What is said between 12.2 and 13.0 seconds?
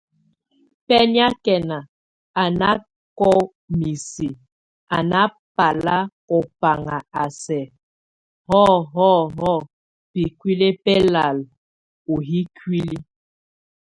yʼ íkuli.